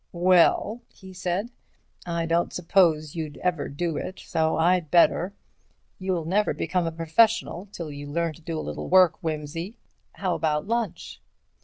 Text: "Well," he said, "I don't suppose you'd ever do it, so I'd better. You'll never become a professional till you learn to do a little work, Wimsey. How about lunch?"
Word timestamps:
"Well," 0.13 0.81
he 0.91 1.13
said, 1.13 1.51
"I 2.07 2.25
don't 2.25 2.51
suppose 2.51 3.15
you'd 3.15 3.37
ever 3.43 3.69
do 3.69 3.97
it, 3.97 4.17
so 4.19 4.57
I'd 4.57 4.89
better. 4.89 5.35
You'll 5.99 6.25
never 6.25 6.55
become 6.55 6.87
a 6.87 6.91
professional 6.91 7.67
till 7.71 7.91
you 7.91 8.07
learn 8.07 8.33
to 8.33 8.41
do 8.41 8.57
a 8.59 8.65
little 8.65 8.89
work, 8.89 9.21
Wimsey. 9.21 9.75
How 10.13 10.33
about 10.33 10.65
lunch?" 10.65 11.21